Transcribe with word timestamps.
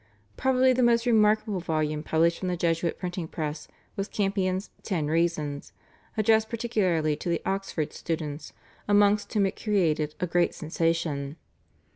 Probably 0.35 0.73
the 0.73 0.81
most 0.81 1.05
remarkable 1.05 1.59
volume 1.59 2.01
published 2.01 2.39
from 2.39 2.47
the 2.47 2.57
Jesuit 2.57 2.97
printing 2.97 3.27
press 3.27 3.67
was 3.95 4.07
Campion's 4.07 4.71
/Ten 4.81 5.07
Reasons/, 5.07 5.73
addressed 6.17 6.49
particularly 6.49 7.15
to 7.17 7.29
the 7.29 7.43
Oxford 7.45 7.93
students 7.93 8.51
amongst 8.87 9.31
whom 9.31 9.45
it 9.45 9.61
created 9.61 10.15
a 10.19 10.25
great 10.25 10.55
sensation. 10.55 11.35